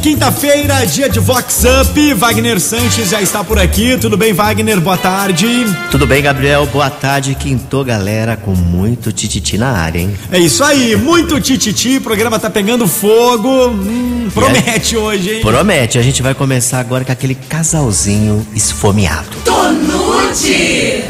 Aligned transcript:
quinta-feira, 0.00 0.86
dia 0.86 1.08
de 1.08 1.20
Vox 1.20 1.62
Up. 1.64 2.14
Wagner 2.14 2.58
Sanches 2.58 3.10
já 3.10 3.20
está 3.20 3.44
por 3.44 3.58
aqui. 3.58 3.98
Tudo 3.98 4.16
bem, 4.16 4.32
Wagner? 4.32 4.80
Boa 4.80 4.96
tarde. 4.96 5.46
Tudo 5.90 6.06
bem, 6.06 6.22
Gabriel? 6.22 6.66
Boa 6.66 6.88
tarde. 6.88 7.34
Quintou, 7.34 7.84
galera, 7.84 8.34
com 8.36 8.52
muito 8.52 9.12
tititi 9.12 9.58
na 9.58 9.70
área, 9.70 10.00
hein? 10.00 10.14
É 10.32 10.38
isso 10.38 10.64
aí, 10.64 10.96
muito 10.96 11.38
tititi. 11.40 11.98
O 11.98 12.00
programa 12.00 12.38
tá 12.38 12.48
pegando 12.48 12.88
fogo. 12.88 13.68
Hum, 13.68 14.28
promete 14.32 14.96
hoje, 14.96 15.34
hein? 15.34 15.40
Promete. 15.42 15.98
A 15.98 16.02
gente 16.02 16.22
vai 16.22 16.34
começar 16.34 16.80
agora 16.80 17.04
com 17.04 17.12
aquele 17.12 17.34
casalzinho 17.34 18.46
esfomeado. 18.54 19.36
Tonute! 19.44 21.04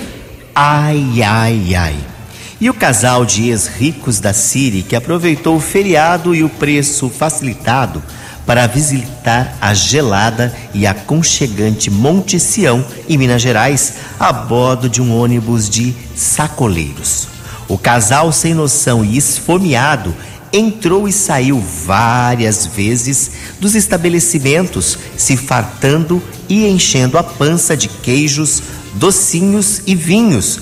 Ai, 0.52 1.22
ai, 1.25 1.75
ai. 1.77 1.97
E 2.61 2.69
o 2.69 2.75
casal 2.75 3.25
de 3.25 3.48
ex-ricos 3.48 4.19
da 4.19 4.34
Siri 4.34 4.83
que 4.83 4.97
aproveitou 4.97 5.56
o 5.56 5.61
feriado 5.61 6.34
e 6.34 6.42
o 6.42 6.48
preço 6.48 7.09
facilitado 7.09 8.02
para 8.50 8.66
visitar 8.66 9.56
a 9.60 9.72
gelada 9.72 10.52
e 10.74 10.84
aconchegante 10.84 11.88
Monte 11.88 12.41
Sião, 12.41 12.84
em 13.08 13.16
Minas 13.16 13.41
Gerais, 13.41 13.95
a 14.18 14.32
bordo 14.32 14.88
de 14.88 15.00
um 15.00 15.16
ônibus 15.16 15.70
de 15.70 15.95
sacoleiros. 16.16 17.28
O 17.68 17.78
casal 17.78 18.32
sem 18.32 18.52
noção 18.52 19.05
e 19.05 19.16
esfomeado 19.16 20.12
entrou 20.52 21.06
e 21.06 21.12
saiu 21.12 21.60
várias 21.60 22.66
vezes 22.66 23.30
dos 23.60 23.77
estabelecimentos, 23.77 24.98
se 25.16 25.36
fartando 25.36 26.20
e 26.48 26.66
enchendo 26.66 27.19
a 27.19 27.22
pança 27.22 27.77
de 27.77 27.86
queijos, 27.86 28.60
docinhos 28.94 29.82
e 29.86 29.94
vinhos 29.94 30.58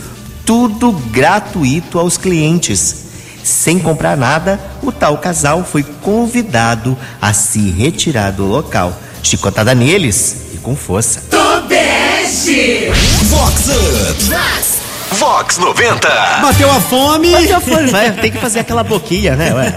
tudo 0.49 0.93
gratuito 0.93 1.99
aos 1.99 2.17
clientes. 2.17 3.08
Sem 3.49 3.79
comprar 3.79 4.15
nada, 4.15 4.61
o 4.83 4.93
tal 4.93 5.17
casal 5.17 5.65
foi 5.65 5.83
convidado 5.83 6.97
a 7.21 7.33
se 7.33 7.71
retirar 7.71 8.31
do 8.31 8.45
local. 8.45 8.93
Chicotada 9.23 9.75
neles 9.75 10.51
e 10.53 10.59
com 10.59 10.77
força. 10.77 11.23
Tobeste! 11.31 12.91
Vox 13.25 13.69
Up! 13.69 15.17
Vox 15.17 15.57
90! 15.57 16.09
Bateu 16.43 16.71
a 16.71 16.79
fome. 16.79 17.33
Bateu 17.33 17.57
a 17.57 17.61
fome, 17.61 17.91
vai, 17.91 18.13
tem 18.13 18.31
que 18.31 18.37
fazer 18.37 18.61
aquela 18.61 18.85
boquinha, 18.85 19.35
né? 19.35 19.55
Ué? 19.55 19.75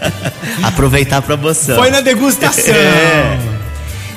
Aproveitar 0.62 1.16
a 1.16 1.22
promoção. 1.22 1.76
Foi 1.76 1.90
na 1.90 2.02
degustação. 2.02 2.74
É. 2.76 3.38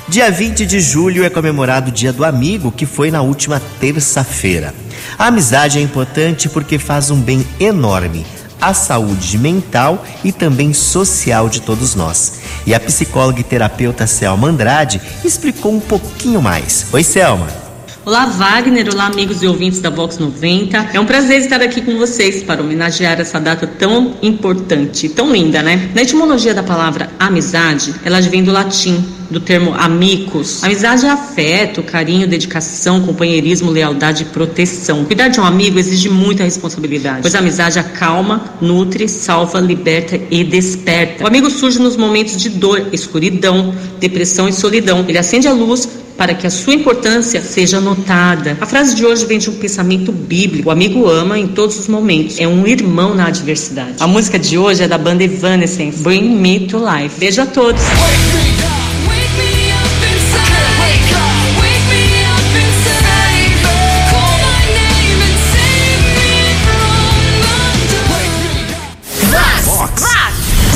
Dia 0.08 0.30
20 0.30 0.66
de 0.66 0.78
julho 0.78 1.24
é 1.24 1.30
comemorado 1.30 1.88
o 1.88 1.92
Dia 1.92 2.12
do 2.12 2.24
Amigo, 2.24 2.70
que 2.70 2.84
foi 2.84 3.10
na 3.10 3.22
última 3.22 3.62
terça-feira. 3.80 4.74
A 5.16 5.28
amizade 5.28 5.78
é 5.78 5.80
importante 5.80 6.48
porque 6.48 6.78
faz 6.78 7.10
um 7.10 7.20
bem 7.20 7.46
enorme 7.58 8.26
à 8.60 8.74
saúde 8.74 9.38
mental 9.38 10.04
e 10.22 10.32
também 10.32 10.72
social 10.72 11.48
de 11.48 11.60
todos 11.60 11.94
nós. 11.94 12.40
E 12.66 12.74
a 12.74 12.80
psicóloga 12.80 13.40
e 13.40 13.44
terapeuta 13.44 14.06
Selma 14.06 14.48
Andrade 14.48 15.00
explicou 15.24 15.72
um 15.72 15.80
pouquinho 15.80 16.42
mais. 16.42 16.86
Oi, 16.92 17.02
Selma. 17.02 17.69
Olá, 18.02 18.24
Wagner. 18.24 18.88
Olá, 18.90 19.08
amigos 19.08 19.42
e 19.42 19.46
ouvintes 19.46 19.78
da 19.78 19.90
Vox 19.90 20.16
90. 20.16 20.88
É 20.94 20.98
um 20.98 21.04
prazer 21.04 21.40
estar 21.40 21.60
aqui 21.60 21.82
com 21.82 21.98
vocês 21.98 22.42
para 22.42 22.62
homenagear 22.62 23.20
essa 23.20 23.38
data 23.38 23.66
tão 23.66 24.14
importante, 24.22 25.06
tão 25.10 25.30
linda, 25.30 25.62
né? 25.62 25.90
Na 25.94 26.00
etimologia 26.00 26.54
da 26.54 26.62
palavra 26.62 27.10
amizade, 27.18 27.94
ela 28.02 28.18
vem 28.22 28.42
do 28.42 28.50
latim, 28.50 29.04
do 29.30 29.38
termo 29.38 29.74
amicus. 29.74 30.64
Amizade 30.64 31.04
é 31.04 31.10
afeto, 31.10 31.82
carinho, 31.82 32.26
dedicação, 32.26 33.02
companheirismo, 33.02 33.70
lealdade 33.70 34.22
e 34.22 34.26
proteção. 34.26 35.04
Cuidar 35.04 35.28
de 35.28 35.38
um 35.38 35.44
amigo 35.44 35.78
exige 35.78 36.08
muita 36.08 36.42
responsabilidade, 36.42 37.20
pois 37.20 37.34
a 37.34 37.38
amizade 37.38 37.78
acalma, 37.78 38.54
nutre, 38.62 39.06
salva, 39.08 39.60
liberta 39.60 40.18
e 40.30 40.42
desperta. 40.42 41.22
O 41.22 41.26
amigo 41.26 41.50
surge 41.50 41.78
nos 41.78 41.98
momentos 41.98 42.38
de 42.38 42.48
dor, 42.48 42.88
escuridão, 42.92 43.74
depressão 44.00 44.48
e 44.48 44.54
solidão. 44.54 45.04
Ele 45.06 45.18
acende 45.18 45.46
a 45.46 45.52
luz 45.52 45.99
para 46.20 46.34
que 46.34 46.46
a 46.46 46.50
sua 46.50 46.74
importância 46.74 47.40
seja 47.40 47.80
notada. 47.80 48.54
A 48.60 48.66
frase 48.66 48.94
de 48.94 49.06
hoje 49.06 49.24
vem 49.24 49.38
de 49.38 49.48
um 49.48 49.54
pensamento 49.54 50.12
bíblico. 50.12 50.68
O 50.68 50.70
amigo 50.70 51.08
ama 51.08 51.38
em 51.38 51.46
todos 51.46 51.78
os 51.78 51.88
momentos. 51.88 52.38
É 52.38 52.46
um 52.46 52.66
irmão 52.66 53.14
na 53.14 53.28
adversidade. 53.28 53.94
A 53.98 54.06
música 54.06 54.38
de 54.38 54.58
hoje 54.58 54.82
é 54.82 54.86
da 54.86 54.98
banda 54.98 55.24
Evanescence, 55.24 56.02
Bring 56.02 56.28
Me 56.36 56.60
to 56.66 56.76
Life. 56.76 57.18
Beijo 57.18 57.40
a 57.40 57.46
todos. 57.46 57.80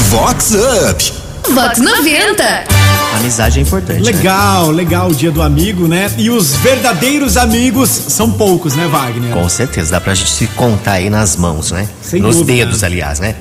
Vox 0.09 0.55
Up! 0.55 1.13
Vox 1.53 1.79
90! 1.81 2.84
Amizade 3.25 3.59
é 3.59 3.63
importante. 3.63 4.03
né? 4.03 4.13
Legal, 4.13 4.71
legal 4.71 5.09
o 5.09 5.15
dia 5.15 5.31
do 5.31 5.41
amigo, 5.41 5.89
né? 5.89 6.13
E 6.19 6.29
os 6.29 6.57
verdadeiros 6.57 7.39
amigos 7.39 7.89
são 7.89 8.31
poucos, 8.31 8.77
né, 8.77 8.87
Wagner? 8.87 9.33
Com 9.33 9.49
certeza, 9.49 9.93
dá 9.93 10.01
pra 10.01 10.15
gente 10.15 10.31
se 10.31 10.47
contar 10.49 10.93
aí 10.93 11.09
nas 11.09 11.35
mãos, 11.35 11.71
né? 11.71 11.89
Sem 12.03 12.21
Nos 12.21 12.37
dúvida. 12.37 12.65
dedos, 12.67 12.85
aliás, 12.85 13.21
né? 13.21 13.35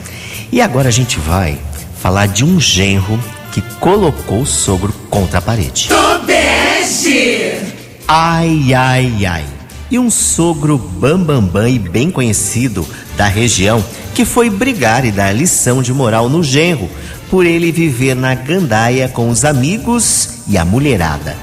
E 0.53 0.61
agora 0.61 0.87
a 0.87 0.91
gente 0.91 1.19
vai 1.19 1.57
falar 2.01 2.27
de 2.27 2.45
um 2.45 2.61
genro 2.61 3.19
que 3.51 3.61
colocou 3.81 4.43
o 4.43 4.45
sogro 4.45 4.93
contra 5.09 5.39
a 5.39 5.41
parede. 5.41 5.89
Tobeste! 5.89 7.57
Ai, 8.07 8.73
ai, 8.73 9.25
ai. 9.25 9.43
E 9.91 9.99
um 9.99 10.09
sogro 10.09 10.77
bambambam 10.77 11.41
bam, 11.41 11.61
bam 11.63 11.69
e 11.69 11.77
bem 11.77 12.09
conhecido 12.09 12.87
da 13.17 13.27
região 13.27 13.83
que 14.15 14.23
foi 14.23 14.49
brigar 14.49 15.03
e 15.03 15.11
dar 15.11 15.35
lição 15.35 15.81
de 15.81 15.91
moral 15.93 16.29
no 16.29 16.41
genro 16.41 16.89
por 17.33 17.47
ele 17.47 17.71
viver 17.71 18.15
na 18.15 18.35
gandaia 18.35 19.09
com 19.09 19.27
os 19.27 19.43
amigos 19.43 20.29
e 20.47 20.55
a 20.55 20.63
mulherada. 20.63 21.35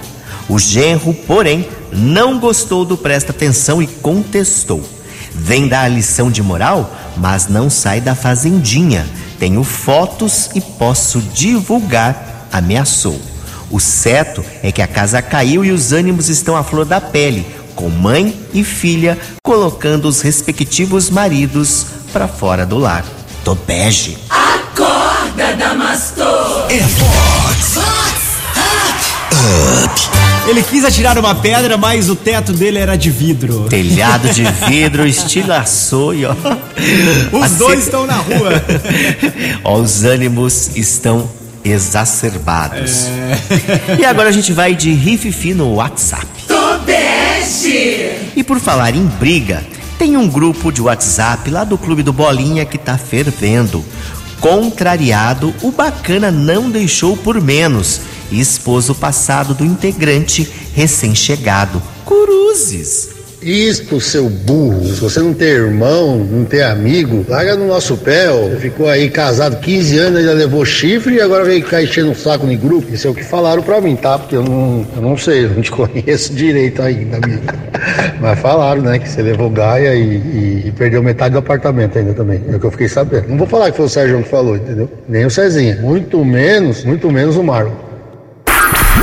O 0.48 0.56
genro, 0.56 1.12
porém, 1.12 1.68
não 1.92 2.38
gostou 2.38 2.84
do 2.84 2.96
presta 2.96 3.32
atenção 3.32 3.82
e 3.82 3.88
contestou. 3.88 4.88
Vem 5.34 5.66
dar 5.66 5.88
lição 5.88 6.30
de 6.30 6.44
moral, 6.44 6.96
mas 7.16 7.48
não 7.48 7.68
sai 7.68 8.00
da 8.00 8.14
fazendinha. 8.14 9.04
Tenho 9.36 9.64
fotos 9.64 10.50
e 10.54 10.60
posso 10.60 11.20
divulgar, 11.20 12.46
ameaçou. 12.52 13.20
O 13.68 13.80
certo 13.80 14.44
é 14.62 14.70
que 14.70 14.82
a 14.82 14.86
casa 14.86 15.20
caiu 15.20 15.64
e 15.64 15.72
os 15.72 15.92
ânimos 15.92 16.28
estão 16.28 16.56
à 16.56 16.62
flor 16.62 16.84
da 16.84 17.00
pele, 17.00 17.44
com 17.74 17.88
mãe 17.88 18.32
e 18.54 18.62
filha 18.62 19.18
colocando 19.42 20.04
os 20.04 20.20
respectivos 20.20 21.10
maridos 21.10 21.84
para 22.12 22.28
fora 22.28 22.64
do 22.64 22.78
lar. 22.78 23.04
Tobege. 23.42 24.16
Acorda, 25.30 25.56
Damastor! 25.56 26.66
É 26.70 26.78
Vox! 26.78 27.80
Ele 30.48 30.62
quis 30.62 30.84
atirar 30.84 31.16
uma 31.18 31.34
pedra, 31.34 31.76
mas 31.76 32.10
o 32.10 32.16
teto 32.16 32.52
dele 32.52 32.78
era 32.78 32.96
de 32.96 33.10
vidro. 33.10 33.66
Telhado 33.68 34.28
de 34.30 34.42
vidro, 34.68 35.06
estilaçou 35.06 36.12
e 36.14 36.24
ó. 36.24 36.34
Os 37.32 37.42
a 37.42 37.48
dois 37.58 37.84
estão 37.84 38.06
na 38.06 38.16
rua. 38.16 38.50
ó, 39.62 39.76
os 39.78 40.04
ânimos 40.04 40.76
estão 40.76 41.30
exacerbados. 41.64 43.06
E 43.98 44.04
agora 44.04 44.30
a 44.30 44.32
gente 44.32 44.52
vai 44.52 44.74
de 44.74 44.92
rififi 44.92 45.54
no 45.54 45.74
WhatsApp. 45.74 46.26
Tobeste! 46.48 48.32
E 48.34 48.42
por 48.42 48.58
falar 48.58 48.94
em 48.96 49.06
briga, 49.06 49.62
tem 49.98 50.16
um 50.16 50.26
grupo 50.26 50.72
de 50.72 50.82
WhatsApp 50.82 51.50
lá 51.50 51.62
do 51.62 51.78
Clube 51.78 52.02
do 52.02 52.12
Bolinha 52.12 52.64
que 52.64 52.78
tá 52.78 52.98
fervendo. 52.98 53.84
Contrariado, 54.40 55.54
o 55.62 55.70
bacana 55.70 56.30
não 56.30 56.70
deixou 56.70 57.14
por 57.14 57.38
menos 57.40 58.00
e 58.30 58.40
expôs 58.40 58.88
o 58.88 58.94
passado 58.94 59.52
do 59.52 59.66
integrante 59.66 60.50
recém-chegado. 60.74 61.82
Cruzes. 62.06 63.19
Isto, 63.42 63.98
seu 64.02 64.28
burro. 64.28 64.84
Se 64.84 65.00
você 65.00 65.18
não 65.20 65.32
tem 65.32 65.48
irmão, 65.48 66.18
não 66.18 66.44
tem 66.44 66.60
amigo, 66.62 67.24
larga 67.26 67.56
no 67.56 67.66
nosso 67.66 67.96
pé, 67.96 68.30
ó. 68.30 68.48
Você 68.50 68.56
ficou 68.56 68.86
aí 68.86 69.08
casado 69.08 69.56
15 69.60 69.98
anos, 69.98 70.18
ainda 70.18 70.34
levou 70.34 70.62
chifre 70.64 71.14
e 71.14 71.20
agora 71.22 71.42
veio 71.44 71.64
ficar 71.64 71.82
enchendo 71.82 72.10
o 72.10 72.14
saco 72.14 72.44
no 72.46 72.54
grupo. 72.58 72.92
Isso 72.92 73.06
é 73.06 73.10
o 73.10 73.14
que 73.14 73.24
falaram 73.24 73.62
pra 73.62 73.80
mim, 73.80 73.96
tá? 73.96 74.18
Porque 74.18 74.36
eu 74.36 74.42
não, 74.42 74.86
eu 74.94 75.00
não 75.00 75.16
sei, 75.16 75.46
eu 75.46 75.50
não 75.50 75.62
te 75.62 75.70
conheço 75.72 76.34
direito 76.34 76.82
ainda, 76.82 77.16
amigo. 77.16 77.42
Mas 78.20 78.38
falaram, 78.40 78.82
né, 78.82 78.98
que 78.98 79.08
você 79.08 79.22
levou 79.22 79.48
Gaia 79.48 79.94
e, 79.94 80.02
e- 80.16 80.62
e 80.66 80.72
perdeu 80.72 81.02
metade 81.02 81.32
do 81.32 81.38
apartamento 81.38 81.98
ainda 81.98 82.12
também. 82.12 82.42
É 82.52 82.56
o 82.56 82.60
que 82.60 82.66
eu 82.66 82.70
fiquei 82.70 82.88
sabendo. 82.88 83.28
Não 83.28 83.38
vou 83.38 83.46
falar 83.46 83.70
que 83.70 83.76
foi 83.78 83.86
o 83.86 83.88
Sérgio 83.88 84.22
que 84.22 84.28
falou, 84.28 84.54
entendeu? 84.56 84.86
Nem 85.08 85.24
o 85.24 85.30
Cezinha. 85.30 85.78
Muito 85.80 86.22
menos, 86.22 86.84
muito 86.84 87.10
menos 87.10 87.36
o 87.36 87.42
Marlon. 87.42 87.72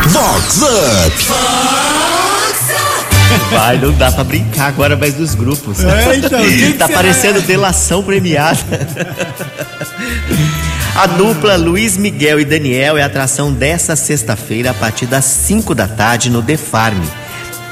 Vox 0.05 0.61
Up! 0.61 1.86
Vai, 3.49 3.77
não 3.77 3.91
dá 3.93 4.11
pra 4.11 4.23
brincar 4.23 4.67
agora 4.67 4.95
mais 4.95 5.13
dos 5.13 5.33
grupos. 5.35 5.83
É, 5.83 6.15
então, 6.17 6.41
que 6.43 6.73
tá 6.73 6.87
será? 6.87 6.97
parecendo 6.97 7.41
delação 7.41 8.03
premiada. 8.03 8.59
A 10.95 11.05
dupla 11.07 11.55
Luiz 11.55 11.95
Miguel 11.95 12.39
e 12.39 12.45
Daniel 12.45 12.97
é 12.97 13.03
atração 13.03 13.53
dessa 13.53 13.95
sexta-feira 13.95 14.71
a 14.71 14.73
partir 14.73 15.05
das 15.05 15.25
5 15.25 15.75
da 15.75 15.87
tarde 15.87 16.29
no 16.29 16.41
The 16.41 16.57
Farm. 16.57 17.01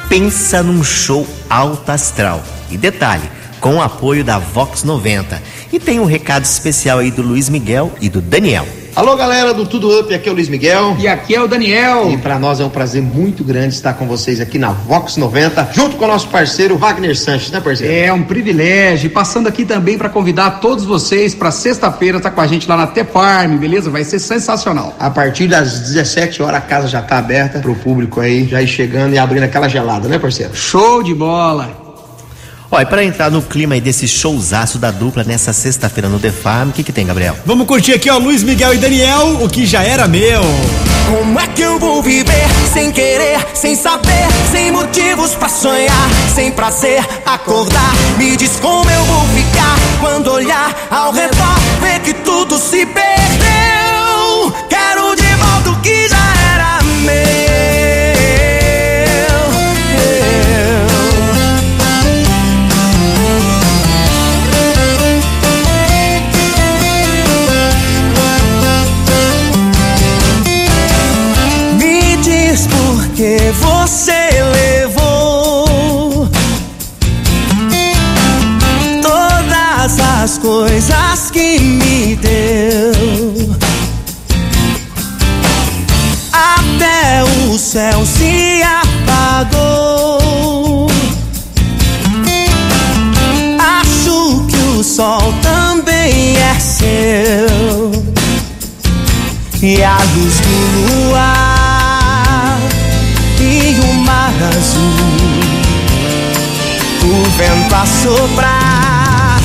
Pensa 0.08 0.62
num 0.62 0.84
show 0.84 1.28
alto 1.50 1.92
astral. 1.92 2.44
E 2.70 2.78
detalhe, 2.78 3.30
com 3.60 3.76
o 3.76 3.82
apoio 3.82 4.24
da 4.24 4.38
Vox 4.38 4.84
90. 4.84 5.42
E 5.74 5.80
tem 5.80 6.00
um 6.00 6.06
recado 6.06 6.46
especial 6.46 7.00
aí 7.00 7.10
do 7.12 7.22
Luiz 7.22 7.50
Miguel 7.50 7.92
e 8.00 8.10
do 8.10 8.22
Daniel. 8.22 8.68
Alô, 8.96 9.14
galera 9.18 9.54
do 9.54 9.66
Tudo 9.66 10.00
Up, 10.00 10.14
aqui 10.14 10.30
é 10.30 10.32
o 10.32 10.36
Luiz 10.36 10.48
Miguel. 10.48 10.96
E 10.98 11.06
aqui 11.06 11.36
é 11.36 11.42
o 11.42 11.50
Daniel. 11.50 12.10
E 12.12 12.18
para 12.18 12.40
nós 12.40 12.62
é 12.62 12.64
um 12.64 12.70
prazer 12.70 13.02
muito 13.02 13.44
grande 13.44 13.74
estar 13.74 13.94
com 13.94 14.08
vocês 14.08 14.40
aqui 14.40 14.58
na 14.58 14.72
Vox 14.72 15.18
90, 15.18 15.72
junto 15.74 15.98
com 15.98 16.06
o 16.06 16.08
nosso 16.08 16.30
parceiro 16.30 16.78
Wagner 16.78 17.14
Sanches, 17.14 17.52
né, 17.52 17.60
parceiro? 17.60 17.94
É 17.94 18.14
um 18.14 18.24
privilégio. 18.24 19.08
E 19.08 19.10
passando 19.10 19.48
aqui 19.48 19.66
também 19.66 19.98
para 19.98 20.08
convidar 20.08 20.62
todos 20.62 20.86
vocês 20.86 21.36
para 21.36 21.52
sexta-feira 21.52 22.20
estar 22.20 22.30
tá 22.30 22.36
com 22.38 22.40
a 22.40 22.48
gente 22.48 22.70
lá 22.70 22.78
na 22.78 22.88
T-Farm, 22.88 23.58
beleza? 23.58 23.90
Vai 23.90 24.06
ser 24.06 24.18
sensacional. 24.18 24.96
A 24.98 25.10
partir 25.10 25.50
das 25.50 25.78
17 25.80 26.42
horas 26.42 26.60
a 26.60 26.62
casa 26.62 26.88
já 26.88 27.02
tá 27.02 27.18
aberta 27.18 27.60
pro 27.60 27.76
público 27.76 28.22
aí, 28.22 28.48
já 28.48 28.62
ir 28.62 28.68
chegando 28.68 29.14
e 29.14 29.18
abrindo 29.18 29.44
aquela 29.44 29.68
gelada, 29.68 30.08
né, 30.08 30.18
parceiro? 30.18 30.56
Show 30.56 31.04
de 31.04 31.14
bola. 31.14 31.85
Ó, 32.72 32.80
e 32.80 32.86
pra 32.86 33.04
entrar 33.04 33.30
no 33.30 33.42
clima 33.42 33.76
aí 33.76 33.82
desse 33.82 34.08
showzaço 34.08 34.78
da 34.78 34.92
dupla 34.92 35.24
nessa 35.24 35.54
sexta-feira 35.54 36.10
no 36.10 36.20
The 36.20 36.32
Farm, 36.32 36.70
o 36.70 36.72
que 36.74 36.84
que 36.84 36.92
tem, 36.92 37.06
Gabriel? 37.06 37.36
Vamos 37.46 37.68
curtir 37.68 37.94
aqui, 37.94 38.10
ó, 38.10 38.18
Luiz 38.18 38.44
Miguel 38.44 38.74
e 38.74 38.78
Daniel, 38.78 39.38
o 39.42 39.50
que 39.50 39.66
já 39.66 39.84
era 39.84 40.08
meu. 40.08 40.42
Como 41.10 41.40
é 41.40 41.48
que 41.48 41.62
eu 41.62 41.78
vou 41.78 42.02
viver 42.02 42.48
sem 42.74 42.92
querer, 42.92 43.38
sem 43.54 43.76
saber, 43.76 44.28
sem 44.52 44.72
motivos 44.72 45.36
pra 45.36 45.48
sonhar, 45.48 46.10
sem 46.34 46.52
prazer 46.52 47.06
acordar? 47.26 47.94
Me 48.18 48.36
diz 48.36 48.60
como 48.60 48.90
eu 48.90 49.04
vou 49.06 49.22
ficar 49.28 49.76
quando 50.00 50.32
olhar 50.32 50.76
ao 50.90 51.12
redor, 51.12 51.60
ver 51.80 52.00
que 52.00 52.14
tudo 52.16 52.58
se 52.58 52.86
perdeu. 52.88 53.25
E 99.68 99.82
a 99.82 99.98
luz 100.16 100.36
do 100.42 101.08
luar 101.08 102.60
e 103.40 103.80
o 103.80 103.94
mar 103.96 104.32
azul, 104.56 104.94
o 107.02 107.24
vento 107.32 107.74
a 107.74 107.84
soprar. 107.84 109.42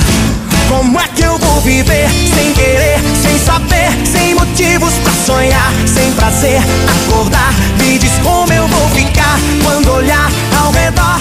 Como 0.69 1.01
é 1.01 1.09
que 1.09 1.23
eu 1.23 1.39
vou 1.39 1.63
viver 1.63 2.11
sem 2.37 2.53
querer, 2.53 3.01
sem 3.23 3.39
saber, 3.39 3.91
sem 4.05 4.35
motivos 4.35 4.93
pra 5.03 5.13
sonhar, 5.25 5.73
sem 5.87 6.13
prazer 6.13 6.61
acordar? 7.07 7.55
Me 7.79 7.99
diz 7.99 8.13
como 8.23 8.53
eu 8.53 8.69
vou 8.69 8.91
ficar 8.91 9.41
quando 9.65 9.91
olhar 9.91 10.31
ao 10.63 10.71
redor, 10.71 11.19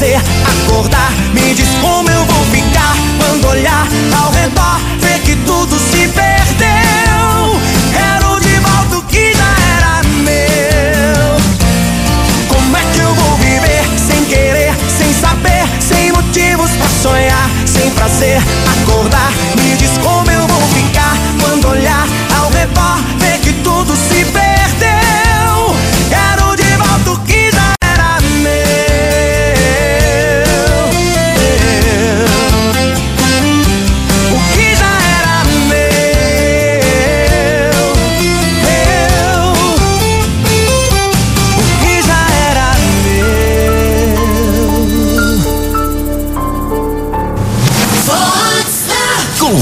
prazer 0.00 0.18
acordar? 0.66 1.12
Me 1.34 1.54
diz 1.54 1.68
como 1.82 2.09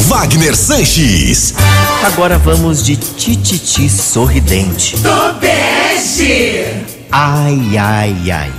Wagner 0.08 0.56
Sanches. 0.56 1.52
Agora 2.02 2.38
vamos 2.38 2.82
de 2.82 2.96
tititi 2.96 3.90
sorridente. 3.90 4.96
Tobeste. 5.02 6.64
Ai, 7.12 7.76
ai, 7.76 8.30
ai. 8.30 8.52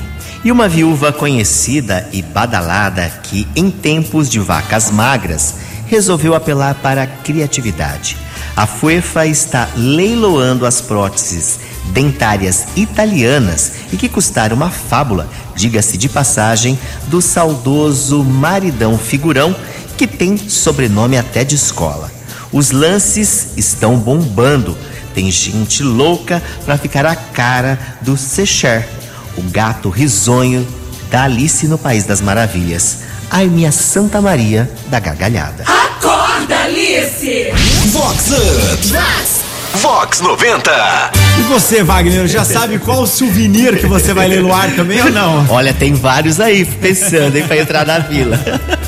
E 0.45 0.51
uma 0.51 0.69
viúva 0.69 1.11
conhecida 1.11 2.07
e 2.13 2.21
badalada 2.21 3.11
que, 3.23 3.47
em 3.55 3.71
tempos 3.71 4.29
de 4.29 4.39
vacas 4.39 4.91
magras, 4.91 5.55
resolveu 5.87 6.35
apelar 6.35 6.75
para 6.75 7.01
a 7.01 7.07
criatividade. 7.07 8.15
A 8.55 8.67
FUEFA 8.67 9.25
está 9.25 9.69
leiloando 9.75 10.67
as 10.67 10.81
próteses 10.81 11.59
dentárias 11.85 12.67
italianas 12.75 13.71
e 13.91 13.97
que 13.97 14.07
custaram 14.07 14.55
uma 14.55 14.69
fábula, 14.69 15.27
diga-se 15.55 15.97
de 15.97 16.07
passagem, 16.07 16.77
do 17.07 17.23
saudoso 17.23 18.23
maridão 18.23 18.99
figurão 18.99 19.55
que 19.99 20.07
tem 20.07 20.37
sobrenome 20.37 21.17
até 21.17 21.43
de 21.43 21.55
escola. 21.55 22.09
Os 22.53 22.71
lances 22.71 23.49
estão 23.57 23.97
bombando. 23.97 24.77
Tem 25.13 25.29
gente 25.29 25.83
louca 25.83 26.41
para 26.63 26.77
ficar 26.77 27.05
a 27.05 27.17
cara 27.17 27.77
do 27.99 28.15
Secher, 28.15 28.87
o 29.35 29.41
gato 29.41 29.89
risonho 29.89 30.65
da 31.11 31.23
Alice 31.23 31.67
no 31.67 31.77
País 31.77 32.05
das 32.05 32.21
Maravilhas. 32.21 32.99
Ai, 33.29 33.47
minha 33.47 33.73
Santa 33.73 34.21
Maria 34.21 34.71
da 34.87 35.01
gargalhada. 35.01 35.65
Acorda, 35.65 36.55
Alice. 36.63 37.51
Vox 37.91 38.31
Up. 38.31 38.87
Vox 38.87 39.38
90. 40.21 41.11
E 41.39 41.41
você, 41.43 41.83
Wagner, 41.83 42.27
já 42.27 42.43
sabe 42.43 42.79
qual 42.79 43.05
souvenir 43.05 43.77
que 43.79 43.85
você 43.85 44.13
vai 44.13 44.27
leiloar 44.27 44.73
também 44.75 45.01
ou 45.01 45.11
não? 45.11 45.45
Olha, 45.49 45.73
tem 45.73 45.93
vários 45.93 46.39
aí 46.39 46.65
pensando 46.65 47.37
em 47.37 47.45
pra 47.45 47.57
entrar 47.57 47.85
na 47.85 48.01
fila. 48.03 48.39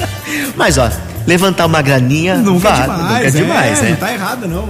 Mas 0.56 0.78
ó, 0.78 0.90
levantar 1.26 1.66
uma 1.66 1.82
graninha 1.82 2.38
Nunca 2.38 2.70
é 2.70 2.72
vale, 2.72 2.84
demais, 2.84 3.02
nunca 3.02 3.24
é 3.24 3.28
é, 3.28 3.32
demais, 3.32 3.82
né? 3.82 3.90
Não 3.92 3.96
tá 3.98 4.14
errado, 4.14 4.48
não. 4.48 4.70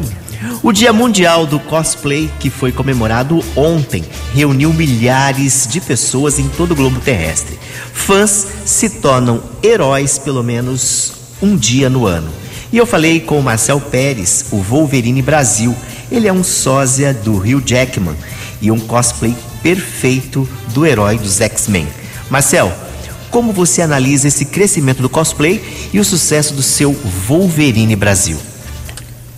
O 0.63 0.71
Dia 0.71 0.91
Mundial 0.91 1.45
do 1.45 1.59
Cosplay, 1.59 2.29
que 2.39 2.49
foi 2.49 2.71
comemorado 2.71 3.43
ontem, 3.55 4.03
reuniu 4.33 4.73
milhares 4.73 5.67
de 5.69 5.79
pessoas 5.79 6.39
em 6.39 6.47
todo 6.49 6.71
o 6.71 6.75
globo 6.75 6.99
terrestre. 6.99 7.59
Fãs 7.93 8.47
se 8.65 8.89
tornam 8.89 9.41
heróis, 9.63 10.17
pelo 10.17 10.43
menos 10.43 11.13
um 11.41 11.55
dia 11.55 11.89
no 11.89 12.05
ano. 12.05 12.29
E 12.71 12.77
eu 12.77 12.85
falei 12.85 13.19
com 13.19 13.37
o 13.37 13.43
Marcel 13.43 13.81
Pérez, 13.81 14.45
o 14.51 14.57
Wolverine 14.57 15.21
Brasil. 15.21 15.75
Ele 16.11 16.27
é 16.27 16.33
um 16.33 16.43
sósia 16.43 17.13
do 17.13 17.37
Rio 17.37 17.63
Jackman 17.65 18.15
e 18.61 18.69
um 18.69 18.79
cosplay 18.79 19.33
perfeito 19.63 20.47
do 20.73 20.85
herói 20.85 21.17
dos 21.17 21.39
X-Men. 21.39 21.87
Marcel, 22.29 22.71
como 23.29 23.53
você 23.53 23.81
analisa 23.81 24.27
esse 24.27 24.43
crescimento 24.43 25.01
do 25.01 25.09
cosplay 25.09 25.89
e 25.93 25.99
o 25.99 26.05
sucesso 26.05 26.53
do 26.53 26.61
seu 26.61 26.91
Wolverine 27.27 27.95
Brasil? 27.95 28.37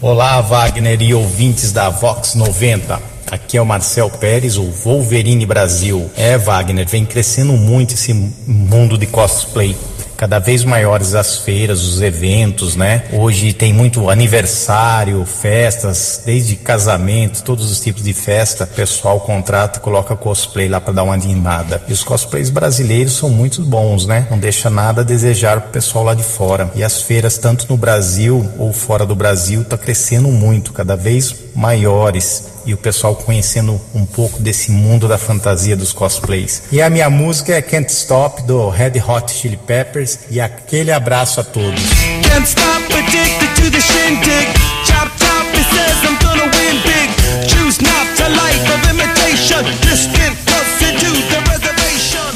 Olá, 0.02 0.42
Wagner 0.42 1.00
e 1.02 1.14
ouvintes 1.14 1.72
da 1.72 1.90
Vox 1.90 2.34
90. 2.34 3.00
Aqui 3.32 3.58
é 3.58 3.62
o 3.62 3.66
Marcel 3.66 4.10
Pérez, 4.10 4.58
o 4.58 4.64
Wolverine 4.64 5.46
Brasil. 5.46 6.10
É, 6.18 6.38
Wagner, 6.38 6.88
vem 6.88 7.06
crescendo 7.06 7.54
muito 7.54 7.94
esse 7.94 8.14
mundo 8.14 8.98
de 8.98 9.06
cosplay 9.06 9.76
cada 10.24 10.40
vez 10.40 10.64
maiores 10.64 11.16
as 11.16 11.40
feiras, 11.40 11.84
os 11.84 12.02
eventos, 12.02 12.78
né? 12.78 13.04
Hoje 13.12 13.52
tem 13.52 13.74
muito 13.74 14.10
aniversário, 14.10 15.26
festas, 15.26 16.22
desde 16.26 16.56
casamento, 16.56 17.44
todos 17.44 17.70
os 17.70 17.82
tipos 17.82 18.04
de 18.04 18.14
festa. 18.14 18.64
O 18.64 18.68
pessoal 18.68 19.20
contrata, 19.20 19.82
coloca 19.82 20.16
cosplay 20.16 20.70
lá 20.70 20.80
para 20.80 20.94
dar 20.94 21.04
uma 21.04 21.14
animada. 21.14 21.84
E 21.90 21.92
os 21.92 22.06
cosplays 22.06 22.50
brasileiros 22.50 23.18
são 23.18 23.30
muito 23.30 23.62
bons, 23.64 24.06
né? 24.06 24.26
Não 24.32 24.40
deixa 24.40 24.70
nada 24.70 25.02
a 25.02 25.04
desejar 25.04 25.60
pro 25.60 25.72
pessoal 25.72 26.06
lá 26.06 26.14
de 26.14 26.24
fora. 26.24 26.72
E 26.74 26.86
as 26.86 27.02
feiras, 27.02 27.38
tanto 27.38 27.66
no 27.70 27.76
Brasil 27.76 28.50
ou 28.58 28.72
fora 28.72 29.06
do 29.06 29.16
Brasil, 29.16 29.66
tá 29.66 29.78
crescendo 29.78 30.30
muito, 30.30 30.72
cada 30.72 30.96
vez 30.96 31.36
maiores 31.54 32.53
e 32.66 32.74
o 32.74 32.78
pessoal 32.78 33.16
conhecendo 33.16 33.80
um 33.94 34.06
pouco 34.06 34.42
desse 34.42 34.72
mundo 34.72 35.08
da 35.08 35.18
fantasia 35.18 35.76
dos 35.76 35.92
cosplays. 35.92 36.64
E 36.72 36.82
a 36.82 36.90
minha 36.90 37.10
música 37.10 37.54
é 37.54 37.62
Can't 37.62 37.92
Stop 37.92 38.44
do 38.44 38.70
Red 38.70 38.94
Hot 39.08 39.32
Chili 39.32 39.58
Peppers 39.58 40.20
e 40.30 40.40
aquele 40.40 40.92
abraço 40.92 41.40
a 41.40 41.44
todos. 41.44 41.82
Can't 42.24 42.48
stop 42.48 42.94
addicted 42.94 43.56
to 43.56 43.72
the 43.72 43.82
shindig. 43.82 44.48
Chop 44.86 45.12
chop 45.18 45.48
it 45.54 45.66
says 45.74 46.04
I'm 46.04 46.18
gonna 46.20 46.46
win 46.46 46.82
big. 46.84 47.10
Choose 47.48 47.82
not 47.82 48.08
a 48.22 48.30
life 48.30 48.66
of 48.74 48.90
imitation. 48.90 49.64
Just 49.82 50.12
get 50.12 50.34
closer 50.46 50.92
to 51.00 51.12
the 51.30 51.40
reservation. 51.50 52.34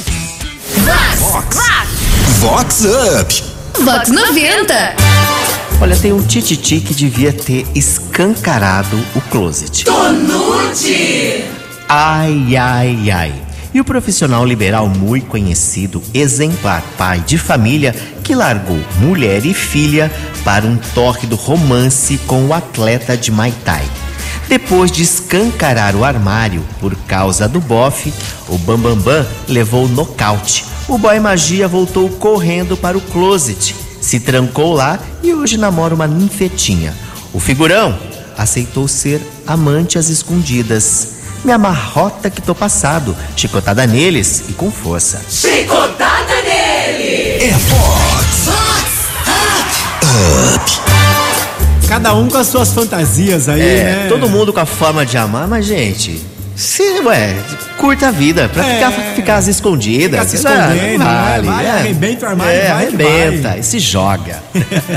Vox. 0.85 1.57
Vox 2.39 2.85
Up. 2.85 3.31
Vox 3.83 4.09
90. 4.09 5.56
Olha, 5.79 5.95
tem 5.95 6.11
um 6.11 6.23
tititi 6.23 6.79
que 6.79 6.91
devia 6.91 7.31
ter 7.31 7.67
escancarado 7.75 8.97
o 9.15 9.21
closet. 9.21 9.85
Tonute! 9.85 11.45
Ai, 11.87 12.55
ai, 12.57 13.11
ai. 13.11 13.33
E 13.71 13.79
o 13.79 13.85
profissional 13.85 14.43
liberal 14.43 14.89
muito 14.89 15.27
conhecido, 15.27 16.01
exemplar 16.15 16.81
pai 16.97 17.19
de 17.19 17.37
família, 17.37 17.95
que 18.23 18.33
largou 18.33 18.79
mulher 18.99 19.45
e 19.45 19.53
filha 19.53 20.11
para 20.43 20.65
um 20.65 20.77
toque 20.95 21.27
do 21.27 21.35
romance 21.35 22.17
com 22.25 22.47
o 22.47 22.53
atleta 22.55 23.15
de 23.15 23.31
Muay 23.31 23.53
Thai. 23.63 23.85
Depois 24.49 24.91
de 24.91 25.03
escancarar 25.03 25.95
o 25.95 26.03
armário 26.03 26.65
por 26.79 26.95
causa 27.07 27.47
do 27.47 27.59
bofe, 27.61 28.11
o 28.49 28.57
Bambambam 28.57 28.95
Bam 28.95 29.21
Bam 29.21 29.27
levou 29.47 29.87
nocaute. 29.87 30.65
O 30.87 30.97
boy 30.97 31.19
magia 31.19 31.67
voltou 31.67 32.09
correndo 32.09 32.75
para 32.75 32.97
o 32.97 33.01
closet 33.01 33.86
se 34.07 34.21
trancou 34.21 34.73
lá 34.73 34.97
e 35.21 35.33
hoje 35.33 35.57
namora 35.57 35.93
uma 35.93 36.07
ninfetinha. 36.07 36.95
O 37.33 37.41
figurão 37.41 37.99
aceitou 38.37 38.87
ser 38.87 39.21
amante 39.45 39.99
às 39.99 40.07
escondidas. 40.07 41.09
Me 41.43 41.51
amarrota 41.51 42.29
que 42.29 42.41
tô 42.41 42.55
passado, 42.55 43.13
chicotada 43.35 43.85
neles 43.85 44.45
e 44.47 44.53
com 44.53 44.71
força. 44.71 45.21
Chicotada 45.29 46.35
nele! 46.35 47.43
É 47.43 47.53
Fox! 47.53 48.45
Fox! 48.45 49.43
Up! 50.55 50.71
Up! 51.81 51.87
Cada 51.89 52.15
um 52.15 52.29
com 52.29 52.37
as 52.37 52.47
suas 52.47 52.71
fantasias 52.71 53.49
aí, 53.49 53.61
é, 53.61 53.83
né? 53.83 54.05
Todo 54.07 54.29
mundo 54.29 54.53
com 54.53 54.61
a 54.61 54.65
forma 54.65 55.05
de 55.05 55.17
amar, 55.17 55.49
mas 55.49 55.65
gente, 55.65 56.25
se, 56.57 56.81
ué, 57.01 57.35
curta 57.77 58.07
a 58.07 58.11
vida, 58.11 58.49
pra 58.49 58.67
é, 58.67 58.73
ficar, 58.73 58.91
ficar 59.13 59.35
às 59.35 59.47
escondidas. 59.47 60.19
Ficar 60.19 60.27
se 60.27 60.35
escondendo, 60.37 61.03
vale, 61.03 61.47
vai, 61.47 61.65
é, 61.65 61.69
arrebenta 61.69 62.25
o 62.25 62.29
armário, 62.29 62.51
é, 62.51 62.61
vai 62.63 62.71
arrebenta 62.71 63.49
vai. 63.49 63.59
e 63.59 63.63
se 63.63 63.77
joga. 63.77 64.41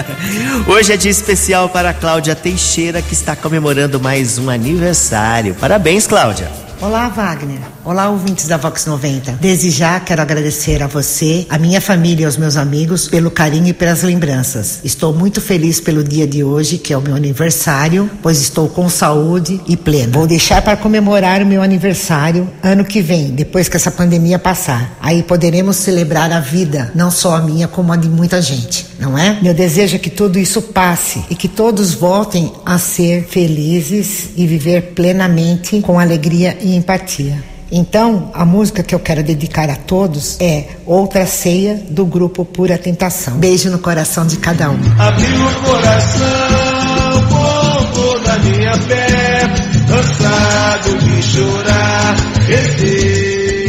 Hoje 0.67 0.95
é 0.95 0.97
dia 0.97 1.11
especial 1.11 1.69
para 1.69 1.91
a 1.91 1.95
Cláudia 1.95 2.35
Teixeira, 2.35 3.03
que 3.03 3.13
está 3.13 3.37
comemorando 3.37 4.01
mais 4.01 4.39
um 4.39 4.49
aniversário. 4.49 5.55
Parabéns, 5.55 6.07
Cláudia. 6.07 6.60
Olá, 6.83 7.11
Wagner. 7.11 7.59
Olá, 7.85 8.09
ouvintes 8.09 8.49
da 8.49 8.57
Vox 8.57 8.87
90. 8.87 9.33
Desde 9.33 9.69
já 9.69 10.01
quero 10.01 10.23
agradecer 10.23 10.83
a 10.83 10.87
você, 10.87 11.47
a 11.51 11.59
minha 11.59 11.79
família 11.79 12.23
e 12.23 12.25
aos 12.25 12.39
meus 12.39 12.57
amigos 12.57 13.07
pelo 13.07 13.31
carinho 13.31 13.69
e 13.69 13.73
pelas 13.75 14.03
lembranças. 14.03 14.81
Estou 14.83 15.13
muito 15.13 15.43
feliz 15.43 15.79
pelo 15.79 16.03
dia 16.03 16.27
de 16.27 16.43
hoje, 16.43 16.79
que 16.79 16.95
é 16.95 16.97
o 16.97 17.03
meu 17.03 17.15
aniversário, 17.15 18.09
pois 18.23 18.41
estou 18.41 18.67
com 18.67 18.89
saúde 18.89 19.61
e 19.69 19.77
plena. 19.77 20.13
Vou 20.15 20.27
deixar 20.27 20.63
para 20.63 20.75
comemorar 20.75 21.43
o 21.43 21.47
meu 21.47 21.63
aniversário 21.63 22.49
ano 22.63 22.83
que 22.83 23.03
vem, 23.03 23.29
depois 23.29 23.69
que 23.69 23.77
essa 23.77 23.91
pandemia 23.91 24.39
passar. 24.39 24.97
Aí 25.03 25.23
poderemos 25.23 25.77
celebrar 25.77 26.33
a 26.33 26.41
vida, 26.41 26.91
não 26.95 27.11
só 27.11 27.37
a 27.37 27.43
minha, 27.43 27.69
como 27.69 27.93
a 27.93 27.97
de 27.97 28.09
muita 28.09 28.41
gente, 28.41 28.87
não 28.99 29.19
é? 29.19 29.39
Meu 29.43 29.53
desejo 29.53 29.97
é 29.97 29.99
que 29.99 30.09
tudo 30.09 30.39
isso 30.39 30.63
passe 30.63 31.23
e 31.29 31.35
que 31.35 31.49
todos 31.49 31.93
voltem 31.93 32.51
a 32.65 32.79
ser 32.79 33.27
felizes 33.29 34.31
e 34.35 34.47
viver 34.47 34.95
plenamente 34.95 35.83
com 35.83 36.01
alegria 36.01 36.57
e 36.63 36.70
empatia. 36.77 37.43
Então, 37.73 38.31
a 38.35 38.45
música 38.45 38.83
que 38.83 38.93
eu 38.93 38.99
quero 38.99 39.23
dedicar 39.23 39.71
a 39.71 39.77
todos 39.77 40.37
é 40.41 40.65
Outra 40.85 41.25
Ceia 41.25 41.81
do 41.89 42.05
grupo 42.05 42.45
Pura 42.45 42.77
Tentação. 42.77 43.35
Beijo 43.35 43.71
no 43.71 43.79
coração 43.79 44.27
de 44.27 44.39
cada 44.39 44.71
um. 44.71 44.79
Abriu 44.99 45.47
o 45.47 45.55
coração 45.63 47.29
com 47.29 47.85
toda 47.93 48.33
a 48.33 48.39
minha 48.41 48.77
fé, 48.77 49.41
cansado 49.89 50.99
de 50.99 51.23
chorar, 51.23 52.17
rezei. 52.49 53.67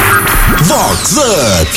Vox 0.63 1.17
Up! 1.17 1.71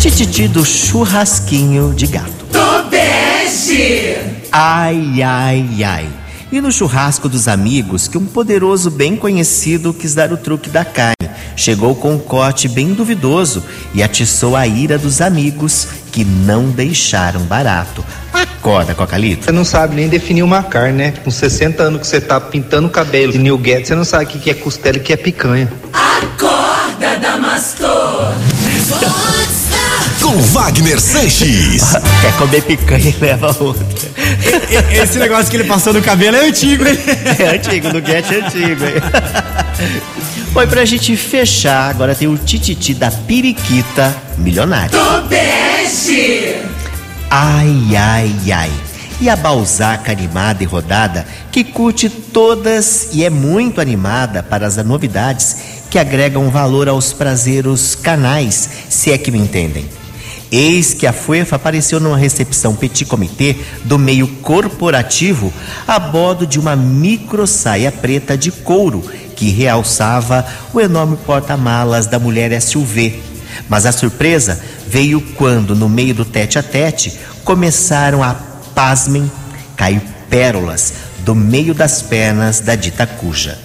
Tititi 0.00 0.48
do 0.48 0.64
churrasquinho 0.64 1.92
de 1.94 2.06
gato. 2.06 2.46
Do 2.50 2.88
bege! 2.88 4.16
Ai, 4.50 5.22
ai, 5.22 5.84
ai. 5.84 6.08
E 6.52 6.60
no 6.60 6.70
churrasco 6.70 7.30
dos 7.30 7.48
amigos, 7.48 8.06
que 8.06 8.18
um 8.18 8.26
poderoso 8.26 8.90
bem 8.90 9.16
conhecido 9.16 9.94
quis 9.94 10.14
dar 10.14 10.30
o 10.34 10.36
truque 10.36 10.68
da 10.68 10.84
carne. 10.84 11.16
Chegou 11.56 11.94
com 11.94 12.12
um 12.12 12.18
corte 12.18 12.68
bem 12.68 12.92
duvidoso 12.92 13.64
e 13.94 14.02
atiçou 14.02 14.54
a 14.54 14.66
ira 14.66 14.98
dos 14.98 15.22
amigos 15.22 15.88
que 16.12 16.26
não 16.26 16.68
deixaram 16.68 17.40
barato. 17.44 18.04
Acorda, 18.34 18.94
Cocalito. 18.94 19.46
Você 19.46 19.52
não 19.52 19.64
sabe 19.64 19.96
nem 19.96 20.10
definir 20.10 20.42
uma 20.42 20.62
carne, 20.62 20.98
né? 20.98 21.14
Com 21.24 21.30
60 21.30 21.82
anos 21.84 22.02
que 22.02 22.06
você 22.06 22.20
tá 22.20 22.38
pintando 22.38 22.86
o 22.86 22.90
cabelo 22.90 23.32
de 23.32 23.38
New 23.38 23.58
Get, 23.64 23.86
você 23.86 23.94
não 23.94 24.04
sabe 24.04 24.26
o 24.26 24.28
que 24.28 24.50
é 24.50 24.54
costela 24.54 24.98
e 24.98 25.00
o 25.00 25.02
que 25.02 25.14
é 25.14 25.16
picanha. 25.16 25.72
Acorda, 25.90 27.16
Damastor! 27.18 28.34
com 30.22 30.38
Wagner 30.38 31.00
Sanches. 31.00 31.82
Quer 32.20 32.32
comer 32.38 32.62
picanha 32.62 33.10
e 33.10 33.16
leva 33.20 33.54
outra. 33.60 34.08
Esse 34.92 35.18
negócio 35.18 35.50
que 35.50 35.56
ele 35.56 35.64
passou 35.64 35.92
no 35.92 36.00
cabelo 36.00 36.36
é 36.36 36.46
antigo, 36.46 36.86
hein? 36.86 36.96
É 37.38 37.56
antigo, 37.56 37.88
no 37.88 38.04
Get 38.04 38.30
é 38.30 38.46
antigo, 38.46 38.84
hein? 38.84 38.94
Foi 40.54 40.66
pra 40.66 40.84
gente 40.84 41.16
fechar, 41.16 41.90
agora 41.90 42.14
tem 42.14 42.28
o 42.28 42.38
tititi 42.38 42.94
da 42.94 43.10
periquita 43.10 44.14
milionária. 44.38 44.90
Do 44.90 45.28
bege! 45.28 46.62
Ai, 47.28 47.96
ai, 47.96 48.34
ai. 48.52 48.70
E 49.20 49.28
a 49.28 49.36
Balzaca 49.36 50.12
animada 50.12 50.62
e 50.62 50.66
rodada, 50.66 51.26
que 51.50 51.64
curte 51.64 52.08
todas 52.08 53.08
e 53.12 53.24
é 53.24 53.30
muito 53.30 53.80
animada 53.80 54.42
para 54.42 54.66
as 54.66 54.76
novidades 54.76 55.56
que 55.90 55.98
agregam 55.98 56.50
valor 56.50 56.88
aos 56.88 57.12
prazeres 57.12 57.94
canais, 57.94 58.68
se 58.88 59.10
é 59.10 59.18
que 59.18 59.30
me 59.30 59.38
entendem. 59.38 60.01
Eis 60.52 60.92
que 60.92 61.06
a 61.06 61.14
FUEFA 61.14 61.56
apareceu 61.56 61.98
numa 61.98 62.18
recepção 62.18 62.76
petit 62.76 63.06
comité 63.06 63.56
do 63.84 63.98
meio 63.98 64.28
corporativo 64.28 65.50
a 65.88 65.98
bordo 65.98 66.46
de 66.46 66.60
uma 66.60 66.76
micro 66.76 67.46
saia 67.46 67.90
preta 67.90 68.36
de 68.36 68.52
couro 68.52 69.02
que 69.34 69.48
realçava 69.48 70.46
o 70.74 70.78
enorme 70.78 71.16
porta-malas 71.16 72.06
da 72.06 72.18
mulher 72.18 72.60
SUV. 72.60 73.22
Mas 73.66 73.86
a 73.86 73.92
surpresa 73.92 74.60
veio 74.86 75.22
quando, 75.36 75.74
no 75.74 75.88
meio 75.88 76.14
do 76.14 76.24
tete 76.24 76.58
a 76.58 76.62
tete, 76.62 77.18
começaram 77.44 78.22
a, 78.22 78.34
pasmem, 78.74 79.32
cair 79.74 80.02
pérolas 80.28 80.92
do 81.20 81.34
meio 81.34 81.72
das 81.72 82.02
pernas 82.02 82.60
da 82.60 82.74
dita 82.74 83.06
cuja. 83.06 83.58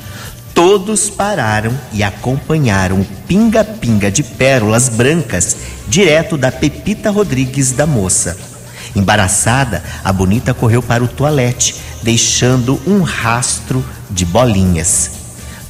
Todos 0.57 1.07
pararam 1.07 1.71
e 1.93 2.01
acompanharam 2.01 3.01
o 3.01 3.05
pinga-pinga 3.27 4.09
de 4.09 4.23
pérolas 4.23 4.89
brancas 4.89 5.55
direto 5.87 6.35
da 6.35 6.51
Pepita 6.51 7.11
Rodrigues 7.11 7.73
da 7.73 7.85
moça. 7.85 8.35
Embaraçada, 8.95 9.83
a 10.03 10.11
bonita 10.11 10.55
correu 10.55 10.81
para 10.81 11.03
o 11.03 11.07
toalete, 11.07 11.75
deixando 12.01 12.81
um 12.87 13.03
rastro 13.03 13.85
de 14.09 14.25
bolinhas. 14.25 15.11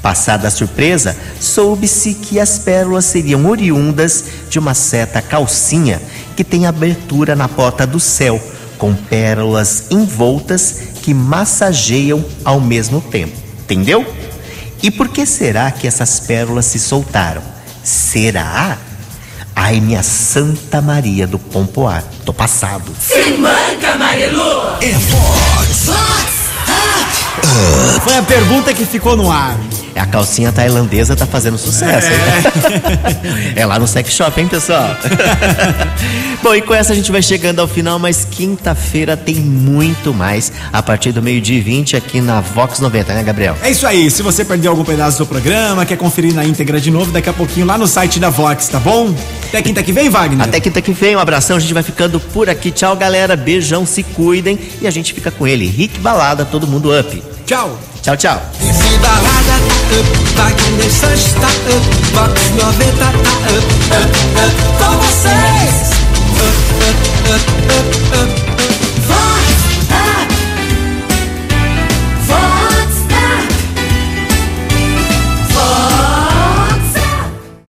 Passada 0.02 0.48
a 0.48 0.52
surpresa, 0.52 1.18
soube-se 1.38 2.14
que 2.14 2.40
as 2.40 2.58
pérolas 2.58 3.04
seriam 3.04 3.46
oriundas 3.46 4.24
de 4.50 4.58
uma 4.58 4.74
certa 4.74 5.22
calcinha 5.22 6.02
que 6.34 6.46
tem 6.46 6.66
abertura 6.66 7.36
na 7.36 7.50
porta 7.50 7.86
do 7.86 8.00
céu, 8.00 8.42
com 8.78 8.94
pérolas 8.94 9.88
envoltas 9.92 10.76
que 11.02 11.14
massageiam 11.14 12.24
ao 12.46 12.62
mesmo 12.62 13.02
tempo. 13.02 13.36
Entendeu? 13.64 14.06
E 14.82 14.92
por 14.92 15.10
que 15.10 15.26
será 15.26 15.72
que 15.72 15.88
essas 15.88 16.20
pérolas 16.20 16.66
se 16.66 16.80
soltaram? 16.80 17.42
Será? 17.84 18.78
Ai, 19.56 19.80
minha 19.80 20.04
Santa 20.04 20.82
Maria 20.82 21.26
do 21.26 21.40
Pompoar, 21.40 22.04
tô 22.24 22.32
passado. 22.32 22.94
Se 23.00 23.32
manca, 23.32 23.96
Marilu! 23.98 24.78
É 24.82 24.92
Vox. 24.92 26.37
Foi 28.04 28.16
a 28.16 28.22
pergunta 28.24 28.74
que 28.74 28.86
ficou 28.86 29.16
no 29.16 29.32
ar. 29.32 29.58
A 29.96 30.06
calcinha 30.06 30.52
tailandesa 30.52 31.16
tá 31.16 31.26
fazendo 31.26 31.58
sucesso, 31.58 32.08
hein? 32.08 33.54
É 33.56 33.66
lá 33.66 33.80
no 33.80 33.88
sex 33.88 34.14
shop, 34.14 34.40
hein, 34.40 34.48
pessoal? 34.48 34.96
Bom, 36.44 36.54
e 36.54 36.62
com 36.62 36.74
essa 36.74 36.94
a 36.94 36.96
gente 36.96 37.12
vai 37.12 37.22
chegando 37.22 37.60
ao 37.60 37.68
final, 37.68 37.98
mas 37.98 38.24
quinta-feira 38.24 39.18
tem 39.18 39.36
muito 39.36 40.14
mais 40.14 40.52
a 40.72 40.84
partir 40.84 41.12
do 41.12 41.22
meio-dia 41.22 41.58
e 41.58 41.62
20 41.62 41.98
aqui 41.98 42.22
na 42.22 42.42
Vox 42.42 42.80
90, 42.80 43.14
né, 43.14 43.24
Gabriel? 43.24 43.58
É 43.64 43.72
isso 43.72 43.88
aí. 43.88 44.12
Se 44.12 44.22
você 44.22 44.46
perdeu 44.46 44.72
algum 44.72 44.84
pedaço 44.84 45.18
do 45.18 45.26
programa, 45.26 45.84
quer 45.86 45.98
conferir 45.98 46.34
na 46.34 46.46
íntegra 46.46 46.80
de 46.80 46.92
novo, 46.92 47.12
daqui 47.12 47.30
a 47.30 47.34
pouquinho 47.34 47.66
lá 47.66 47.78
no 47.78 47.88
site 47.88 48.20
da 48.20 48.30
Vox, 48.30 48.68
tá 48.68 48.80
bom? 48.80 49.14
Até 49.48 49.62
quinta 49.62 49.82
que 49.82 49.94
vem, 49.94 50.10
Wagner. 50.10 50.46
Até 50.46 50.60
quinta 50.60 50.82
que 50.82 50.92
vem, 50.92 51.16
um 51.16 51.20
abração. 51.20 51.56
A 51.56 51.60
gente 51.60 51.74
vai 51.74 51.84
ficando 51.84 52.20
por 52.20 52.50
aqui. 52.50 52.70
Tchau, 52.70 52.96
galera. 52.96 53.36
Beijão, 53.36 53.86
se 53.86 54.04
cuidem. 54.04 54.60
E 54.82 54.88
a 54.88 54.92
gente 54.92 55.14
fica 55.14 55.32
com 55.32 55.48
ele. 55.48 55.66
Rick 55.66 56.00
Balada, 56.00 56.44
todo 56.44 56.68
mundo 56.68 56.98
up. 56.98 57.24
Tchau. 57.46 57.80
Tchau, 58.02 58.18
tchau. 58.18 58.42
Com 64.78 64.98
vocês. 64.98 65.68